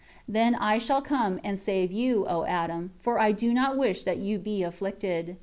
[0.25, 4.03] 12 Then shall I come and save you, O Adam, for I do not wish
[4.03, 5.37] that you be afflicted.